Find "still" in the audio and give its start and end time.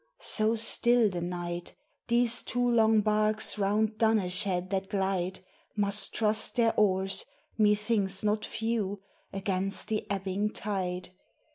0.55-1.11